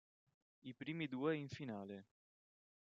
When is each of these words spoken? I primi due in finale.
I 0.63 0.73
primi 0.73 1.07
due 1.07 1.35
in 1.37 1.47
finale. 1.47 2.05